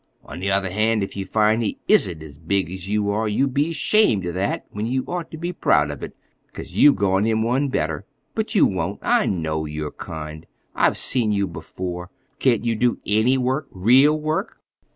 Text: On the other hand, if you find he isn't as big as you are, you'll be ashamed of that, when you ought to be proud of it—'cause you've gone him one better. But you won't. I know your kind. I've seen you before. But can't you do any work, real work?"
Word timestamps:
On 0.25 0.39
the 0.39 0.49
other 0.49 0.71
hand, 0.71 1.03
if 1.03 1.15
you 1.15 1.25
find 1.25 1.61
he 1.61 1.77
isn't 1.87 2.23
as 2.23 2.35
big 2.35 2.71
as 2.71 2.89
you 2.89 3.11
are, 3.11 3.27
you'll 3.27 3.47
be 3.51 3.69
ashamed 3.69 4.25
of 4.25 4.33
that, 4.33 4.65
when 4.71 4.87
you 4.87 5.03
ought 5.07 5.29
to 5.29 5.37
be 5.37 5.53
proud 5.53 5.91
of 5.91 6.01
it—'cause 6.01 6.73
you've 6.73 6.95
gone 6.95 7.23
him 7.25 7.43
one 7.43 7.67
better. 7.67 8.03
But 8.33 8.55
you 8.55 8.65
won't. 8.65 8.97
I 9.03 9.27
know 9.27 9.65
your 9.65 9.91
kind. 9.91 10.47
I've 10.73 10.97
seen 10.97 11.31
you 11.31 11.45
before. 11.45 12.09
But 12.31 12.39
can't 12.39 12.65
you 12.65 12.75
do 12.75 12.97
any 13.05 13.37
work, 13.37 13.67
real 13.71 14.19
work?" 14.19 14.59